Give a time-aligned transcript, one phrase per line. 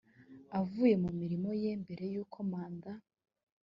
[0.59, 2.91] avuye mu mirimo ye mbere y uko manda